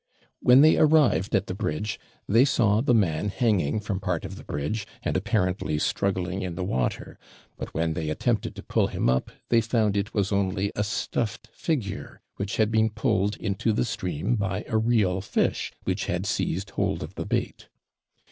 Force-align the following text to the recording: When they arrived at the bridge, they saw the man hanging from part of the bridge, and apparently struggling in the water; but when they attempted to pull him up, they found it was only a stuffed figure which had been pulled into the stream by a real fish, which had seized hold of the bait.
When 0.39 0.61
they 0.61 0.77
arrived 0.77 1.35
at 1.35 1.45
the 1.45 1.53
bridge, 1.53 1.99
they 2.27 2.43
saw 2.43 2.81
the 2.81 2.95
man 2.95 3.29
hanging 3.29 3.79
from 3.79 3.99
part 3.99 4.25
of 4.25 4.35
the 4.35 4.43
bridge, 4.43 4.87
and 5.03 5.15
apparently 5.15 5.77
struggling 5.77 6.41
in 6.41 6.55
the 6.55 6.63
water; 6.63 7.19
but 7.55 7.75
when 7.75 7.93
they 7.93 8.09
attempted 8.09 8.55
to 8.55 8.63
pull 8.63 8.87
him 8.87 9.07
up, 9.11 9.29
they 9.49 9.61
found 9.61 9.95
it 9.95 10.11
was 10.11 10.31
only 10.31 10.71
a 10.75 10.83
stuffed 10.83 11.49
figure 11.53 12.19
which 12.37 12.57
had 12.57 12.71
been 12.71 12.89
pulled 12.89 13.37
into 13.37 13.71
the 13.73 13.85
stream 13.85 14.35
by 14.35 14.65
a 14.67 14.75
real 14.75 15.21
fish, 15.21 15.71
which 15.83 16.05
had 16.07 16.25
seized 16.25 16.71
hold 16.71 17.03
of 17.03 17.13
the 17.13 17.27
bait. 17.27 17.69